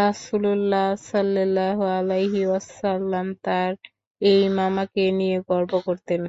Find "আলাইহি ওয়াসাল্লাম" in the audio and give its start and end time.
1.98-3.26